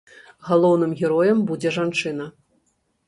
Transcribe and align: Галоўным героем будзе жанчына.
Галоўным 0.47 0.95
героем 1.01 1.43
будзе 1.51 1.75
жанчына. 1.77 2.25